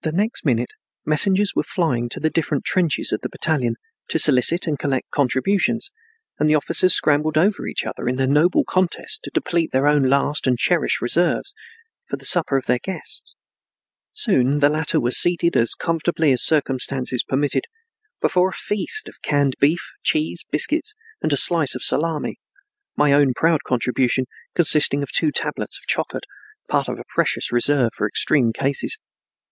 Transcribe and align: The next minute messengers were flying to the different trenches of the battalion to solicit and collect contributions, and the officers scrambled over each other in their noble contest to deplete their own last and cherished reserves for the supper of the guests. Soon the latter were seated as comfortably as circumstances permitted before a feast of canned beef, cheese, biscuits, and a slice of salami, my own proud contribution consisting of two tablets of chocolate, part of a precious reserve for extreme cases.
The 0.00 0.12
next 0.12 0.44
minute 0.46 0.70
messengers 1.04 1.52
were 1.54 1.62
flying 1.62 2.08
to 2.08 2.18
the 2.18 2.30
different 2.30 2.64
trenches 2.64 3.12
of 3.12 3.20
the 3.20 3.28
battalion 3.28 3.76
to 4.08 4.18
solicit 4.18 4.66
and 4.66 4.78
collect 4.78 5.10
contributions, 5.10 5.90
and 6.38 6.48
the 6.48 6.56
officers 6.56 6.94
scrambled 6.94 7.36
over 7.38 7.66
each 7.68 7.84
other 7.84 8.08
in 8.08 8.16
their 8.16 8.26
noble 8.26 8.64
contest 8.64 9.22
to 9.22 9.30
deplete 9.32 9.70
their 9.70 9.86
own 9.86 10.04
last 10.04 10.46
and 10.46 10.58
cherished 10.58 11.02
reserves 11.02 11.54
for 12.06 12.16
the 12.16 12.24
supper 12.24 12.56
of 12.56 12.64
the 12.64 12.78
guests. 12.80 13.34
Soon 14.14 14.58
the 14.58 14.70
latter 14.70 14.98
were 14.98 15.10
seated 15.12 15.54
as 15.54 15.74
comfortably 15.74 16.32
as 16.32 16.42
circumstances 16.42 17.22
permitted 17.22 17.66
before 18.22 18.48
a 18.48 18.52
feast 18.54 19.06
of 19.08 19.20
canned 19.22 19.54
beef, 19.60 19.86
cheese, 20.02 20.44
biscuits, 20.50 20.94
and 21.20 21.32
a 21.32 21.36
slice 21.36 21.74
of 21.76 21.82
salami, 21.82 22.38
my 22.96 23.12
own 23.12 23.34
proud 23.34 23.62
contribution 23.64 24.24
consisting 24.54 25.02
of 25.02 25.12
two 25.12 25.30
tablets 25.30 25.78
of 25.78 25.86
chocolate, 25.86 26.24
part 26.68 26.88
of 26.88 26.98
a 26.98 27.04
precious 27.06 27.52
reserve 27.52 27.92
for 27.94 28.08
extreme 28.08 28.50
cases. 28.52 28.98